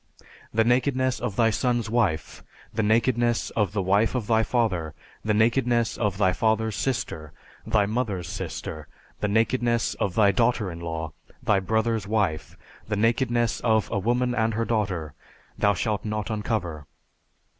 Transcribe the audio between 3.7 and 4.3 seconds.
the wife of